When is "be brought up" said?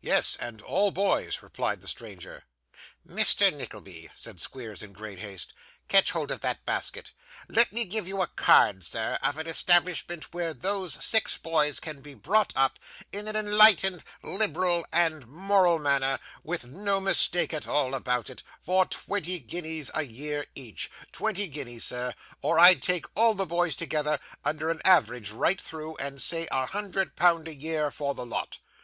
12.00-12.80